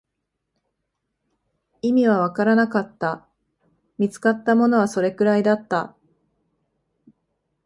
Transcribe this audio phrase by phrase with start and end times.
[1.83, 3.27] 意味はわからなかった、
[3.99, 5.95] 見つかったものはそれくらいだった